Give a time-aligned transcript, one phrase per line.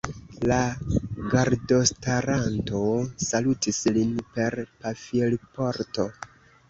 [0.51, 0.55] La
[1.33, 2.81] gardostaranto
[3.27, 6.09] salutis lin per pafilporto.